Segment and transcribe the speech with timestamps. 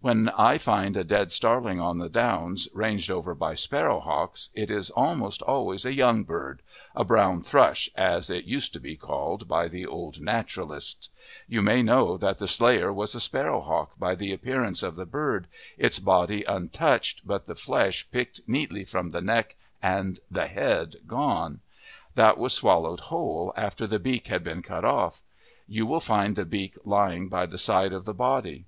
[0.00, 4.88] When I find a dead starling on the downs ranged over by sparrowhawks, it is
[4.88, 6.62] almost always a young bird
[6.96, 11.10] a "brown thrush" as it used to be called by the old naturalists.
[11.46, 15.46] You may know that the slayer was a sparrowhawk by the appearance of the bird,
[15.76, 21.60] its body untouched, but the flesh picked neatly from the neck and the head gone.
[22.14, 25.22] That was swallowed whole, after the beak had been cut off.
[25.66, 28.64] You will find the beak lying by the side of the body.